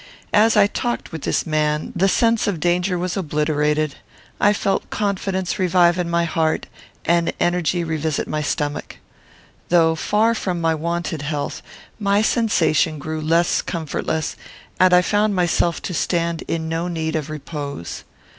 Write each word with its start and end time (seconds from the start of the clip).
As 0.33 0.57
I 0.57 0.65
talked 0.65 1.11
with 1.11 1.21
this 1.21 1.45
man, 1.45 1.93
the 1.95 2.07
sense 2.07 2.47
of 2.47 2.59
danger 2.59 2.97
was 2.97 3.15
obliterated, 3.15 3.97
I 4.39 4.51
felt 4.51 4.89
confidence 4.89 5.59
revive 5.59 5.99
in 5.99 6.09
my 6.09 6.23
heart, 6.23 6.65
and 7.05 7.31
energy 7.39 7.83
revisit 7.83 8.27
my 8.27 8.41
stomach. 8.41 8.97
Though 9.69 9.93
far 9.93 10.33
from 10.33 10.59
my 10.59 10.73
wonted 10.73 11.21
health, 11.21 11.61
my 11.99 12.23
sensation 12.23 12.97
grew 12.97 13.21
less 13.21 13.61
comfortless, 13.61 14.35
and 14.79 14.91
I 14.91 15.03
found 15.03 15.35
myself 15.35 15.83
to 15.83 15.93
stand 15.93 16.41
in 16.47 16.67
no 16.67 16.87
need 16.87 17.15
of 17.15 17.29
repose. 17.29 18.03